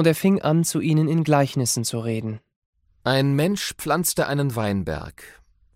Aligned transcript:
Und 0.00 0.06
er 0.06 0.14
fing 0.14 0.40
an, 0.40 0.64
zu 0.64 0.80
ihnen 0.80 1.08
in 1.08 1.24
Gleichnissen 1.24 1.84
zu 1.84 1.98
reden. 1.98 2.40
Ein 3.04 3.34
Mensch 3.34 3.74
pflanzte 3.76 4.28
einen 4.28 4.56
Weinberg 4.56 5.22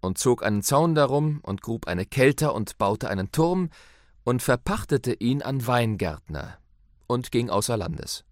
und 0.01 0.17
zog 0.17 0.43
einen 0.43 0.63
Zaun 0.63 0.95
darum 0.95 1.41
und 1.43 1.61
grub 1.61 1.87
eine 1.87 2.07
Kelter 2.07 2.55
und 2.55 2.79
baute 2.79 3.11
einen 3.11 3.33
Turm 3.33 3.69
und 4.25 4.41
verpachtete 4.41 5.13
ihn 5.13 5.43
an 5.43 5.67
Weingärtner 5.67 6.57
und 7.07 7.33
ging 7.33 7.51
außer 7.51 7.77
Landes. 7.77 8.25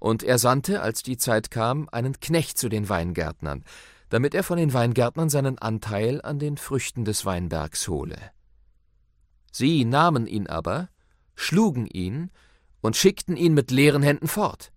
Und 0.00 0.24
er 0.24 0.38
sandte, 0.38 0.82
als 0.82 1.04
die 1.04 1.18
Zeit 1.18 1.52
kam, 1.52 1.88
einen 1.92 2.18
Knecht 2.18 2.58
zu 2.58 2.68
den 2.68 2.88
Weingärtnern, 2.88 3.62
damit 4.08 4.34
er 4.34 4.42
von 4.42 4.58
den 4.58 4.72
Weingärtnern 4.72 5.28
seinen 5.28 5.56
Anteil 5.56 6.20
an 6.20 6.40
den 6.40 6.56
Früchten 6.56 7.04
des 7.04 7.24
Weinbergs 7.24 7.86
hole. 7.86 8.32
Sie 9.52 9.84
nahmen 9.84 10.26
ihn 10.26 10.48
aber, 10.48 10.88
schlugen 11.36 11.86
ihn 11.86 12.32
und 12.80 12.96
schickten 12.96 13.36
ihn 13.36 13.54
mit 13.54 13.70
leeren 13.70 14.02
Händen 14.02 14.26
fort. 14.26 14.72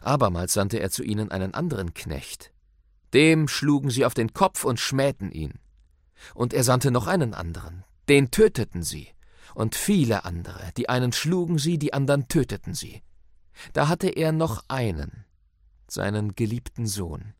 Abermals 0.00 0.52
sandte 0.52 0.78
er 0.78 0.90
zu 0.90 1.02
ihnen 1.02 1.30
einen 1.30 1.54
anderen 1.54 1.94
Knecht. 1.94 2.52
Dem 3.14 3.48
schlugen 3.48 3.90
sie 3.90 4.04
auf 4.04 4.14
den 4.14 4.32
Kopf 4.32 4.64
und 4.64 4.80
schmähten 4.80 5.30
ihn. 5.30 5.54
Und 6.34 6.54
er 6.54 6.64
sandte 6.64 6.90
noch 6.90 7.06
einen 7.06 7.34
anderen, 7.34 7.84
den 8.08 8.30
töteten 8.30 8.82
sie. 8.82 9.08
Und 9.54 9.74
viele 9.74 10.24
andere, 10.24 10.70
die 10.76 10.88
einen 10.88 11.12
schlugen 11.12 11.58
sie, 11.58 11.78
die 11.78 11.94
anderen 11.94 12.28
töteten 12.28 12.74
sie. 12.74 13.02
Da 13.72 13.88
hatte 13.88 14.08
er 14.08 14.32
noch 14.32 14.64
einen, 14.68 15.24
seinen 15.88 16.34
geliebten 16.34 16.86
Sohn. 16.86 17.34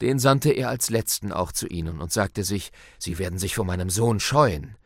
Den 0.00 0.18
sandte 0.18 0.50
er 0.50 0.68
als 0.68 0.90
letzten 0.90 1.32
auch 1.32 1.52
zu 1.52 1.66
ihnen 1.66 2.00
und 2.00 2.12
sagte 2.12 2.44
sich, 2.44 2.70
sie 2.98 3.18
werden 3.18 3.38
sich 3.38 3.54
vor 3.54 3.64
meinem 3.64 3.90
Sohn 3.90 4.18
scheuen. 4.18 4.76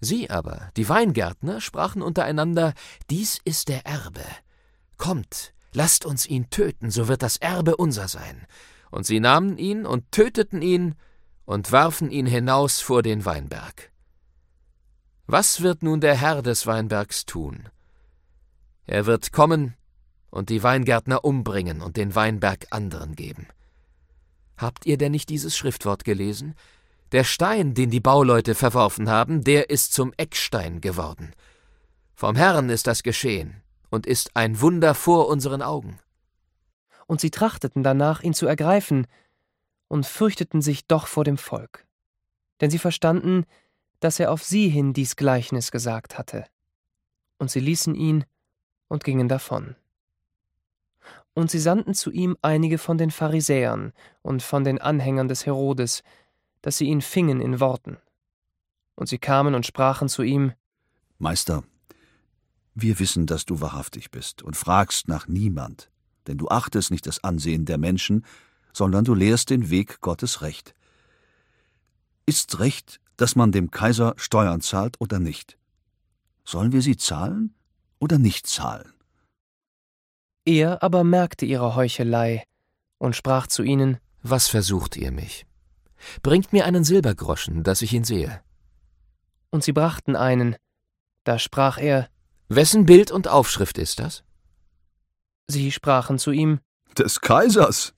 Sie 0.00 0.28
aber, 0.28 0.70
die 0.76 0.88
Weingärtner, 0.88 1.60
sprachen 1.60 2.02
untereinander, 2.02 2.74
dies 3.10 3.38
ist 3.44 3.68
der 3.68 3.86
Erbe. 3.86 4.24
Kommt, 4.96 5.52
lasst 5.72 6.04
uns 6.04 6.26
ihn 6.26 6.50
töten, 6.50 6.90
so 6.90 7.08
wird 7.08 7.22
das 7.22 7.36
Erbe 7.36 7.76
unser 7.76 8.08
sein. 8.08 8.46
Und 8.90 9.06
sie 9.06 9.20
nahmen 9.20 9.58
ihn 9.58 9.86
und 9.86 10.10
töteten 10.12 10.62
ihn 10.62 10.94
und 11.44 11.72
warfen 11.72 12.10
ihn 12.10 12.26
hinaus 12.26 12.80
vor 12.80 13.02
den 13.02 13.24
Weinberg. 13.24 13.90
Was 15.26 15.62
wird 15.62 15.82
nun 15.82 16.00
der 16.00 16.16
Herr 16.16 16.42
des 16.42 16.66
Weinbergs 16.66 17.26
tun? 17.26 17.68
Er 18.86 19.06
wird 19.06 19.32
kommen 19.32 19.74
und 20.30 20.48
die 20.48 20.62
Weingärtner 20.62 21.24
umbringen 21.24 21.80
und 21.80 21.96
den 21.96 22.14
Weinberg 22.14 22.66
anderen 22.70 23.16
geben. 23.16 23.48
Habt 24.56 24.86
ihr 24.86 24.98
denn 24.98 25.12
nicht 25.12 25.28
dieses 25.28 25.56
Schriftwort 25.56 26.04
gelesen? 26.04 26.54
Der 27.12 27.24
Stein, 27.24 27.74
den 27.74 27.90
die 27.90 28.00
Bauleute 28.00 28.54
verworfen 28.54 29.08
haben, 29.08 29.42
der 29.42 29.70
ist 29.70 29.92
zum 29.92 30.12
Eckstein 30.16 30.80
geworden. 30.80 31.32
Vom 32.14 32.36
Herrn 32.36 32.70
ist 32.70 32.86
das 32.86 33.02
geschehen 33.02 33.63
und 33.94 34.06
ist 34.06 34.36
ein 34.36 34.60
Wunder 34.60 34.94
vor 34.94 35.28
unseren 35.28 35.62
Augen. 35.62 35.98
Und 37.06 37.20
sie 37.20 37.30
trachteten 37.30 37.82
danach, 37.82 38.22
ihn 38.22 38.34
zu 38.34 38.46
ergreifen, 38.46 39.06
und 39.88 40.06
fürchteten 40.06 40.60
sich 40.60 40.86
doch 40.86 41.06
vor 41.06 41.24
dem 41.24 41.38
Volk. 41.38 41.86
Denn 42.60 42.70
sie 42.70 42.78
verstanden, 42.78 43.44
dass 44.00 44.18
er 44.18 44.32
auf 44.32 44.42
sie 44.42 44.68
hin 44.68 44.92
dies 44.92 45.16
Gleichnis 45.16 45.70
gesagt 45.70 46.18
hatte. 46.18 46.44
Und 47.38 47.50
sie 47.50 47.60
ließen 47.60 47.94
ihn 47.94 48.24
und 48.88 49.04
gingen 49.04 49.28
davon. 49.28 49.76
Und 51.34 51.50
sie 51.50 51.58
sandten 51.58 51.94
zu 51.94 52.10
ihm 52.10 52.36
einige 52.42 52.78
von 52.78 52.98
den 52.98 53.10
Pharisäern 53.10 53.92
und 54.22 54.42
von 54.42 54.64
den 54.64 54.80
Anhängern 54.80 55.28
des 55.28 55.46
Herodes, 55.46 56.02
dass 56.62 56.78
sie 56.78 56.86
ihn 56.86 57.02
fingen 57.02 57.40
in 57.40 57.60
Worten. 57.60 57.98
Und 58.96 59.08
sie 59.08 59.18
kamen 59.18 59.54
und 59.54 59.66
sprachen 59.66 60.08
zu 60.08 60.22
ihm 60.22 60.52
Meister, 61.18 61.64
wir 62.74 62.98
wissen, 62.98 63.26
dass 63.26 63.44
du 63.44 63.60
wahrhaftig 63.60 64.10
bist 64.10 64.42
und 64.42 64.56
fragst 64.56 65.08
nach 65.08 65.28
niemand, 65.28 65.90
denn 66.26 66.38
du 66.38 66.48
achtest 66.48 66.90
nicht 66.90 67.06
das 67.06 67.22
Ansehen 67.22 67.64
der 67.64 67.78
Menschen, 67.78 68.24
sondern 68.72 69.04
du 69.04 69.14
lehrst 69.14 69.50
den 69.50 69.70
Weg 69.70 70.00
Gottes 70.00 70.42
Recht. 70.42 70.74
Ist's 72.26 72.58
recht, 72.58 73.00
dass 73.16 73.36
man 73.36 73.52
dem 73.52 73.70
Kaiser 73.70 74.14
Steuern 74.16 74.60
zahlt 74.60 74.96
oder 75.00 75.20
nicht? 75.20 75.56
Sollen 76.44 76.72
wir 76.72 76.82
sie 76.82 76.96
zahlen 76.96 77.54
oder 78.00 78.18
nicht 78.18 78.46
zahlen? 78.46 78.92
Er 80.44 80.82
aber 80.82 81.04
merkte 81.04 81.46
ihre 81.46 81.74
Heuchelei 81.74 82.44
und 82.98 83.16
sprach 83.16 83.46
zu 83.46 83.62
ihnen 83.62 83.98
Was 84.22 84.48
versucht 84.48 84.96
ihr 84.96 85.12
mich? 85.12 85.46
Bringt 86.22 86.52
mir 86.52 86.66
einen 86.66 86.84
Silbergroschen, 86.84 87.62
dass 87.62 87.82
ich 87.82 87.92
ihn 87.92 88.04
sehe. 88.04 88.42
Und 89.50 89.64
sie 89.64 89.72
brachten 89.72 90.16
einen. 90.16 90.56
Da 91.22 91.38
sprach 91.38 91.78
er 91.78 92.08
Wessen 92.48 92.84
Bild 92.84 93.10
und 93.10 93.26
Aufschrift 93.26 93.78
ist 93.78 93.98
das? 94.00 94.22
Sie 95.48 95.72
sprachen 95.72 96.18
zu 96.18 96.30
ihm 96.30 96.60
Des 96.98 97.20
Kaisers. 97.20 97.94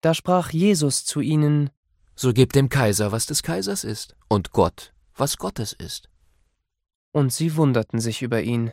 Da 0.00 0.12
sprach 0.12 0.50
Jesus 0.50 1.04
zu 1.04 1.20
ihnen 1.20 1.70
So 2.16 2.32
gebt 2.32 2.56
dem 2.56 2.68
Kaiser, 2.68 3.12
was 3.12 3.26
des 3.26 3.42
Kaisers 3.42 3.84
ist, 3.84 4.16
und 4.28 4.50
Gott, 4.50 4.92
was 5.14 5.36
Gottes 5.36 5.72
ist. 5.72 6.08
Und 7.12 7.32
sie 7.32 7.56
wunderten 7.56 8.00
sich 8.00 8.22
über 8.22 8.42
ihn. 8.42 8.72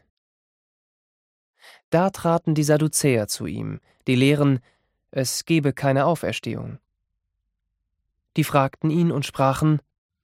Da 1.90 2.10
traten 2.10 2.56
die 2.56 2.64
Sadduzäer 2.64 3.28
zu 3.28 3.46
ihm, 3.46 3.80
die 4.08 4.16
lehren, 4.16 4.60
es 5.12 5.46
gebe 5.46 5.74
keine 5.74 6.06
Auferstehung. 6.06 6.80
Die 8.36 8.44
fragten 8.44 8.90
ihn 8.90 9.12
und 9.12 9.26
sprachen 9.26 9.80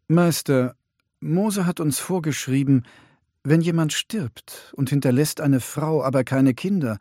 Meister, 0.07 0.75
Mose 1.19 1.65
hat 1.65 1.79
uns 1.79 1.99
vorgeschrieben, 1.99 2.85
wenn 3.43 3.61
jemand 3.61 3.93
stirbt 3.93 4.73
und 4.75 4.89
hinterlässt 4.89 5.41
eine 5.41 5.59
Frau, 5.59 6.03
aber 6.03 6.23
keine 6.23 6.53
Kinder, 6.53 6.97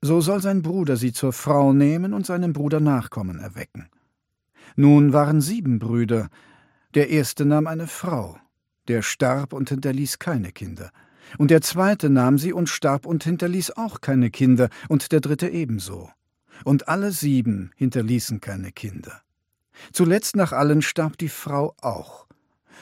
so 0.00 0.20
soll 0.20 0.40
sein 0.40 0.62
Bruder 0.62 0.96
sie 0.96 1.12
zur 1.12 1.32
Frau 1.32 1.72
nehmen 1.72 2.12
und 2.12 2.26
seinem 2.26 2.52
Bruder 2.52 2.80
Nachkommen 2.80 3.38
erwecken. 3.38 3.88
Nun 4.74 5.12
waren 5.12 5.40
sieben 5.40 5.78
Brüder, 5.78 6.28
der 6.94 7.10
erste 7.10 7.44
nahm 7.44 7.66
eine 7.66 7.86
Frau, 7.86 8.38
der 8.88 9.02
starb 9.02 9.52
und 9.52 9.68
hinterließ 9.68 10.18
keine 10.18 10.52
Kinder. 10.52 10.90
Und 11.38 11.50
der 11.50 11.60
zweite 11.60 12.08
nahm 12.08 12.38
sie 12.38 12.52
und 12.52 12.68
starb 12.68 13.06
und 13.06 13.24
hinterließ 13.24 13.72
auch 13.72 14.00
keine 14.00 14.30
Kinder, 14.30 14.68
und 14.88 15.12
der 15.12 15.20
dritte 15.20 15.48
ebenso. 15.48 16.10
Und 16.64 16.88
alle 16.88 17.12
sieben 17.12 17.70
hinterließen 17.76 18.40
keine 18.40 18.72
Kinder. 18.72 19.22
Zuletzt 19.92 20.36
nach 20.36 20.52
allen 20.52 20.82
starb 20.82 21.18
die 21.18 21.28
Frau 21.28 21.74
auch. 21.80 22.25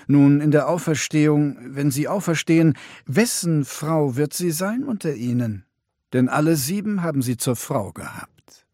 Nun 0.07 0.41
in 0.41 0.51
der 0.51 0.69
Auferstehung, 0.69 1.57
wenn 1.75 1.91
sie 1.91 2.09
auferstehen, 2.09 2.75
wessen 3.07 3.65
Frau 3.65 4.17
wird 4.17 4.35
sie 4.35 4.51
sein 4.51 4.85
unter 4.85 5.15
ihnen? 5.15 5.65
Denn 6.13 6.29
alle 6.29 6.57
sieben 6.57 7.03
haben 7.03 7.23
sie 7.23 7.37
zur 7.37 7.57
Frau 7.57 7.93
gehabt. 7.93 8.67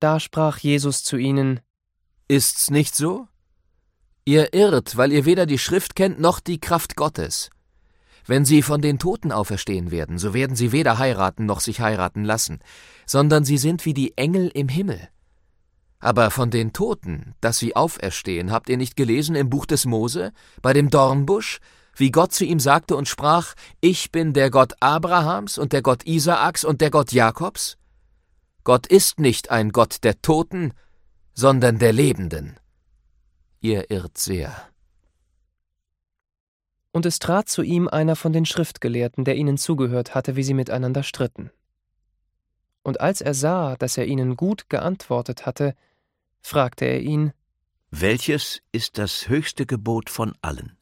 Da 0.00 0.20
sprach 0.20 0.58
Jesus 0.58 1.04
zu 1.04 1.16
ihnen 1.16 1.60
Ist's 2.28 2.70
nicht 2.70 2.94
so? 2.94 3.28
Ihr 4.24 4.52
irrt, 4.52 4.96
weil 4.96 5.12
ihr 5.12 5.24
weder 5.24 5.46
die 5.46 5.58
Schrift 5.58 5.94
kennt 5.94 6.18
noch 6.18 6.40
die 6.40 6.58
Kraft 6.58 6.96
Gottes. 6.96 7.50
Wenn 8.26 8.44
sie 8.44 8.62
von 8.62 8.80
den 8.80 8.98
Toten 8.98 9.30
auferstehen 9.30 9.92
werden, 9.92 10.18
so 10.18 10.34
werden 10.34 10.56
sie 10.56 10.72
weder 10.72 10.98
heiraten 10.98 11.46
noch 11.46 11.60
sich 11.60 11.80
heiraten 11.80 12.24
lassen, 12.24 12.58
sondern 13.06 13.44
sie 13.44 13.56
sind 13.56 13.84
wie 13.84 13.94
die 13.94 14.18
Engel 14.18 14.48
im 14.48 14.68
Himmel. 14.68 15.08
Aber 15.98 16.30
von 16.30 16.50
den 16.50 16.72
Toten, 16.72 17.34
dass 17.40 17.58
sie 17.58 17.74
auferstehen, 17.74 18.50
habt 18.52 18.68
ihr 18.68 18.76
nicht 18.76 18.96
gelesen 18.96 19.34
im 19.34 19.50
Buch 19.50 19.66
des 19.66 19.86
Mose, 19.86 20.32
bei 20.62 20.72
dem 20.72 20.90
Dornbusch, 20.90 21.58
wie 21.94 22.10
Gott 22.10 22.32
zu 22.32 22.44
ihm 22.44 22.60
sagte 22.60 22.96
und 22.96 23.08
sprach, 23.08 23.54
Ich 23.80 24.12
bin 24.12 24.34
der 24.34 24.50
Gott 24.50 24.74
Abrahams 24.80 25.56
und 25.56 25.72
der 25.72 25.82
Gott 25.82 26.04
Isaaks 26.06 26.64
und 26.64 26.80
der 26.80 26.90
Gott 26.90 27.12
Jakobs? 27.12 27.78
Gott 28.64 28.86
ist 28.86 29.20
nicht 29.20 29.50
ein 29.50 29.70
Gott 29.70 29.98
der 30.02 30.20
Toten, 30.20 30.72
sondern 31.32 31.78
der 31.78 31.92
Lebenden. 31.92 32.58
Ihr 33.60 33.90
irrt 33.90 34.18
sehr. 34.18 34.54
Und 36.92 37.06
es 37.06 37.18
trat 37.18 37.48
zu 37.48 37.62
ihm 37.62 37.88
einer 37.88 38.16
von 38.16 38.32
den 38.32 38.46
Schriftgelehrten, 38.46 39.24
der 39.24 39.36
ihnen 39.36 39.58
zugehört 39.58 40.14
hatte, 40.14 40.34
wie 40.36 40.42
sie 40.42 40.54
miteinander 40.54 41.02
stritten. 41.02 41.50
Und 42.86 43.00
als 43.00 43.20
er 43.20 43.34
sah, 43.34 43.74
dass 43.74 43.96
er 43.96 44.06
ihnen 44.06 44.36
gut 44.36 44.70
geantwortet 44.70 45.44
hatte, 45.44 45.74
fragte 46.40 46.84
er 46.84 47.00
ihn, 47.00 47.32
Welches 47.90 48.62
ist 48.70 48.96
das 48.96 49.28
höchste 49.28 49.66
Gebot 49.66 50.08
von 50.08 50.34
allen? 50.40 50.78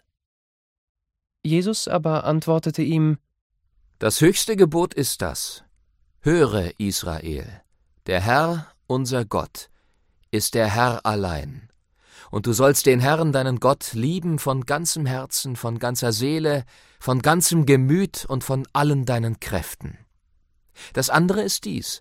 Jesus 1.43 1.89
aber 1.89 2.25
antwortete 2.25 2.83
ihm, 2.83 3.17
Das 3.99 4.21
höchste 4.21 4.55
Gebot 4.55 4.93
ist 4.93 5.23
das. 5.23 5.65
Höre, 6.21 6.79
Israel, 6.79 7.63
der 8.05 8.21
Herr, 8.21 8.67
unser 8.87 9.25
Gott, 9.25 9.71
ist 10.31 10.53
der 10.53 10.69
Herr 10.69 11.07
allein 11.07 11.71
und 12.31 12.47
du 12.47 12.53
sollst 12.53 12.85
den 12.85 13.01
Herrn, 13.01 13.33
deinen 13.33 13.61
Gott, 13.61 13.93
lieben 13.95 14.39
von 14.39 14.67
ganzem 14.67 15.07
Herzen, 15.07 15.57
von 15.57 15.79
ganzer 15.79 16.13
Seele, 16.13 16.65
von 16.99 17.23
ganzem 17.23 17.65
Gemüt 17.65 18.27
und 18.27 18.45
von 18.45 18.67
allen 18.73 19.07
deinen 19.07 19.41
Kräften. 19.41 20.04
Das 20.93 21.11
andere 21.11 21.43
ist 21.43 21.65
dies, 21.65 22.01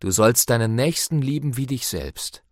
du 0.00 0.10
sollst 0.10 0.50
deinen 0.50 0.74
Nächsten 0.74 1.20
lieben 1.20 1.56
wie 1.56 1.66
dich 1.66 1.86
selbst. 1.86 2.42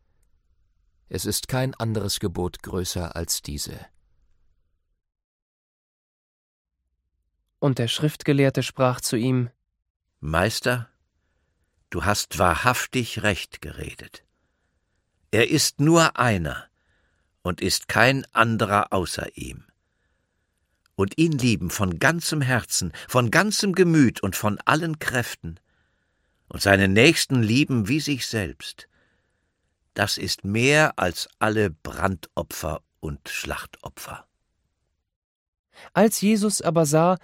Es 1.08 1.24
ist 1.24 1.48
kein 1.48 1.74
anderes 1.74 2.18
Gebot 2.18 2.62
größer 2.62 3.14
als 3.14 3.42
diese. 3.42 3.86
Und 7.58 7.78
der 7.78 7.88
Schriftgelehrte 7.88 8.62
sprach 8.62 9.00
zu 9.00 9.16
ihm, 9.16 9.50
Meister, 10.20 10.90
du 11.90 12.04
hast 12.04 12.38
wahrhaftig 12.38 13.22
recht 13.22 13.60
geredet. 13.62 14.24
Er 15.30 15.50
ist 15.50 15.80
nur 15.80 16.18
einer 16.18 16.68
und 17.42 17.60
ist 17.60 17.88
kein 17.88 18.24
anderer 18.32 18.92
außer 18.92 19.36
ihm. 19.36 19.64
Und 20.96 21.18
ihn 21.18 21.32
lieben 21.32 21.70
von 21.70 21.98
ganzem 21.98 22.40
Herzen, 22.40 22.92
von 23.06 23.30
ganzem 23.30 23.74
Gemüt 23.74 24.22
und 24.22 24.34
von 24.34 24.58
allen 24.64 24.98
Kräften, 24.98 25.60
und 26.48 26.62
seinen 26.62 26.92
Nächsten 26.92 27.42
lieben 27.42 27.88
wie 27.88 28.00
sich 28.00 28.26
selbst, 28.26 28.88
das 29.94 30.18
ist 30.18 30.44
mehr 30.44 30.98
als 30.98 31.28
alle 31.38 31.70
Brandopfer 31.70 32.82
und 33.00 33.28
Schlachtopfer. 33.28 34.26
Als 35.92 36.20
Jesus 36.20 36.60
aber 36.62 36.86
sah, 36.86 37.18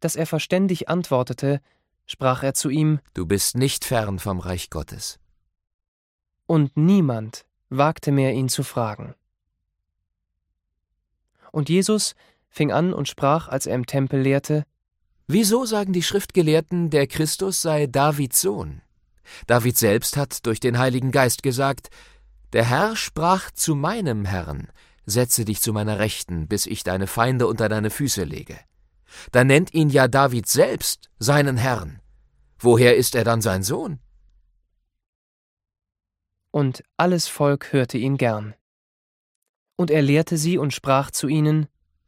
dass 0.00 0.16
er 0.16 0.26
verständig 0.26 0.88
antwortete, 0.88 1.60
sprach 2.06 2.42
er 2.42 2.54
zu 2.54 2.70
ihm 2.70 3.00
Du 3.14 3.26
bist 3.26 3.56
nicht 3.56 3.84
fern 3.84 4.18
vom 4.18 4.40
Reich 4.40 4.70
Gottes. 4.70 5.18
Und 6.46 6.76
niemand 6.76 7.44
wagte 7.68 8.12
mehr 8.12 8.32
ihn 8.32 8.48
zu 8.48 8.62
fragen. 8.62 9.14
Und 11.52 11.68
Jesus 11.68 12.14
fing 12.54 12.70
an 12.70 12.94
und 12.94 13.08
sprach, 13.08 13.48
als 13.48 13.66
er 13.66 13.74
im 13.74 13.84
Tempel 13.84 14.20
lehrte 14.20 14.64
Wieso 15.26 15.64
sagen 15.64 15.92
die 15.92 16.02
Schriftgelehrten, 16.02 16.90
der 16.90 17.06
Christus 17.06 17.62
sei 17.62 17.86
Davids 17.86 18.40
Sohn? 18.40 18.82
David 19.46 19.76
selbst 19.76 20.16
hat 20.16 20.46
durch 20.46 20.60
den 20.60 20.78
Heiligen 20.78 21.12
Geist 21.12 21.42
gesagt, 21.42 21.88
der 22.52 22.64
Herr 22.64 22.94
sprach 22.94 23.50
zu 23.50 23.74
meinem 23.74 24.26
Herrn, 24.26 24.68
setze 25.06 25.44
dich 25.44 25.62
zu 25.62 25.72
meiner 25.72 25.98
Rechten, 25.98 26.46
bis 26.46 26.66
ich 26.66 26.84
deine 26.84 27.06
Feinde 27.06 27.46
unter 27.46 27.68
deine 27.68 27.90
Füße 27.90 28.22
lege. 28.22 28.58
Da 29.32 29.44
nennt 29.44 29.72
ihn 29.72 29.88
ja 29.88 30.08
David 30.08 30.46
selbst 30.46 31.10
seinen 31.18 31.56
Herrn. 31.56 32.00
Woher 32.58 32.96
ist 32.96 33.14
er 33.14 33.24
dann 33.24 33.40
sein 33.40 33.62
Sohn? 33.62 33.98
Und 36.50 36.84
alles 36.98 37.26
Volk 37.26 37.72
hörte 37.72 37.98
ihn 37.98 38.16
gern. 38.16 38.54
Und 39.76 39.90
er 39.90 40.02
lehrte 40.02 40.36
sie 40.36 40.58
und 40.58 40.72
sprach 40.72 41.10
zu 41.10 41.26
ihnen 41.28 41.66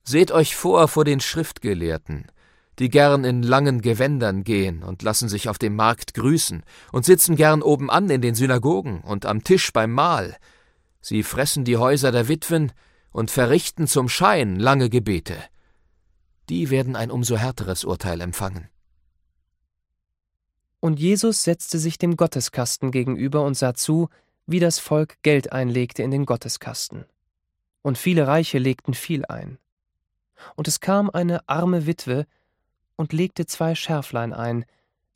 Seht 0.09 0.31
euch 0.31 0.55
vor 0.55 0.87
vor 0.87 1.05
den 1.05 1.19
Schriftgelehrten, 1.19 2.27
die 2.79 2.91
gern 2.91 3.25
in 3.25 3.43
langen 3.43 3.81
Gewändern 3.81 4.45
gehen 4.45 4.85
und 4.85 5.03
lassen 5.03 5.29
sich 5.29 5.49
auf 5.49 5.59
dem 5.59 5.75
Markt 5.75 6.15
grüßen 6.15 6.63
und 6.93 7.05
sitzen 7.05 7.35
gern 7.35 7.61
obenan 7.61 8.09
in 8.11 8.21
den 8.21 8.37
Synagogen 8.37 9.01
und 9.01 9.27
am 9.27 9.43
Tisch 9.43 9.73
beim 9.73 9.93
Mahl. 9.93 10.37
Sie 11.01 11.25
fressen 11.25 11.65
die 11.65 11.77
Häuser 11.77 12.13
der 12.13 12.29
Witwen 12.29 12.71
und 13.11 13.33
verrichten 13.33 13.89
zum 13.89 14.09
Schein 14.09 14.61
lange 14.61 14.91
Gebete. 14.91 15.37
Die 16.51 16.71
werden 16.71 16.95
ein 16.95 17.11
umso 17.11 17.37
härteres 17.37 17.83
Urteil 17.83 18.21
empfangen. 18.21 18.69
Und 20.79 21.01
Jesus 21.01 21.43
setzte 21.43 21.81
sich 21.81 21.99
dem 21.99 22.17
Gotteskasten 22.17 22.93
gegenüber 22.93 23.43
und 23.43 23.57
sah 23.57 23.75
zu, 23.75 24.09
wie 24.47 24.61
das 24.61 24.79
Volk 24.79 25.21
Geld 25.23 25.51
einlegte 25.51 26.05
in 26.05 26.13
den 26.13 26.27
Gotteskasten. 26.27 27.07
Und 27.83 27.99
viele 27.99 28.29
Reiche 28.29 28.59
legten 28.59 28.95
viel 28.95 29.25
ein. 29.25 29.59
Und 30.55 30.69
es 30.69 30.81
kam 30.81 31.11
eine 31.11 31.49
arme 31.49 31.87
Witwe 31.87 32.27
und 32.97 33.13
legte 33.13 33.47
zwei 33.47 33.75
Schärflein 33.75 34.33
ein, 34.33 34.65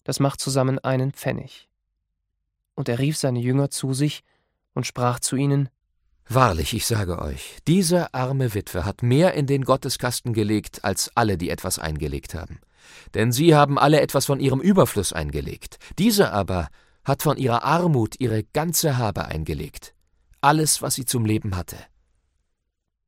das 0.04 0.20
macht 0.20 0.40
zusammen 0.40 0.78
einen 0.78 1.12
Pfennig. 1.12 1.68
Und 2.74 2.88
er 2.88 2.98
rief 2.98 3.16
seine 3.16 3.40
Jünger 3.40 3.70
zu 3.70 3.92
sich 3.92 4.24
und 4.74 4.86
sprach 4.86 5.20
zu 5.20 5.36
ihnen 5.36 5.68
Wahrlich, 6.32 6.74
ich 6.74 6.86
sage 6.86 7.20
euch, 7.20 7.58
diese 7.66 8.14
arme 8.14 8.54
Witwe 8.54 8.84
hat 8.84 9.02
mehr 9.02 9.34
in 9.34 9.48
den 9.48 9.64
Gotteskasten 9.64 10.32
gelegt, 10.32 10.84
als 10.84 11.10
alle, 11.16 11.36
die 11.36 11.50
etwas 11.50 11.80
eingelegt 11.80 12.34
haben. 12.34 12.60
Denn 13.14 13.32
sie 13.32 13.56
haben 13.56 13.80
alle 13.80 14.00
etwas 14.00 14.26
von 14.26 14.38
ihrem 14.38 14.60
Überfluss 14.60 15.12
eingelegt. 15.12 15.78
Diese 15.98 16.32
aber 16.32 16.68
hat 17.04 17.22
von 17.24 17.36
ihrer 17.36 17.64
Armut 17.64 18.14
ihre 18.20 18.44
ganze 18.44 18.96
Habe 18.96 19.24
eingelegt. 19.24 19.92
Alles, 20.40 20.82
was 20.82 20.94
sie 20.94 21.04
zum 21.04 21.24
Leben 21.24 21.56
hatte. 21.56 21.76